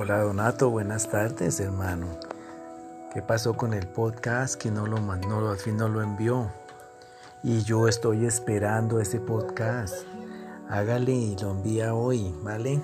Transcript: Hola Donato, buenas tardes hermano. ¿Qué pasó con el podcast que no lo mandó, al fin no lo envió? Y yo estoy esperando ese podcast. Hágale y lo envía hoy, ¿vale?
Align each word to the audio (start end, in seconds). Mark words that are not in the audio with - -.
Hola 0.00 0.22
Donato, 0.22 0.70
buenas 0.70 1.10
tardes 1.10 1.58
hermano. 1.58 2.06
¿Qué 3.12 3.20
pasó 3.20 3.56
con 3.56 3.74
el 3.74 3.88
podcast 3.88 4.54
que 4.54 4.70
no 4.70 4.86
lo 4.86 4.98
mandó, 4.98 5.50
al 5.50 5.58
fin 5.58 5.76
no 5.76 5.88
lo 5.88 6.02
envió? 6.02 6.52
Y 7.42 7.64
yo 7.64 7.88
estoy 7.88 8.24
esperando 8.24 9.00
ese 9.00 9.18
podcast. 9.18 10.06
Hágale 10.68 11.10
y 11.10 11.36
lo 11.38 11.50
envía 11.50 11.94
hoy, 11.94 12.32
¿vale? 12.44 12.80